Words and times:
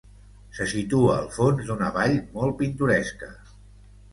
Se 0.59 0.65
situa 0.69 1.17
al 1.17 1.27
fons 1.35 1.63
d'una 1.67 1.91
vall 1.99 2.17
molt 2.39 2.59
pintoresca. 2.63 3.31